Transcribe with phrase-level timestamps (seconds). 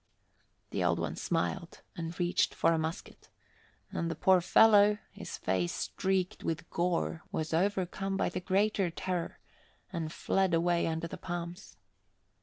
[0.71, 3.29] The Old One smiled and reached for a musket,
[3.91, 9.37] and the poor fellow, his face streaked with gore, was overcome by the greater terror
[9.93, 11.77] and fled away under the palms.